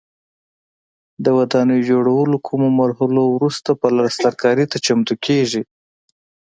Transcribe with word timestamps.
د 1.23 1.25
ودانۍ 1.37 1.79
جوړولو 1.89 2.35
کومو 2.47 2.67
مرحلو 2.81 3.21
وروسته 3.35 3.69
پلسترکاري 3.81 4.65
ته 4.71 4.77
چمتو 4.85 5.13
کېږي. 5.25 5.63